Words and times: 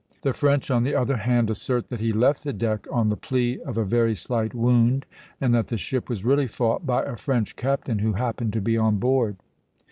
The 0.23 0.33
French, 0.33 0.71
on 0.71 0.81
the 0.81 0.95
other 0.95 1.17
hand, 1.17 1.51
assert 1.51 1.89
that 1.89 1.99
he 1.99 2.11
left 2.11 2.43
the 2.43 2.53
deck 2.53 2.87
on 2.91 3.09
the 3.09 3.15
plea 3.15 3.59
of 3.59 3.77
a 3.77 3.85
very 3.85 4.15
slight 4.15 4.55
wound, 4.55 5.05
and 5.39 5.53
that 5.53 5.67
the 5.67 5.77
ship 5.77 6.09
was 6.09 6.25
really 6.25 6.47
fought 6.47 6.87
by 6.87 7.03
a 7.03 7.15
French 7.15 7.55
captain 7.55 7.99
who 7.99 8.13
happened 8.13 8.53
to 8.53 8.61
be 8.61 8.79
on 8.79 8.97
board. 8.97 9.37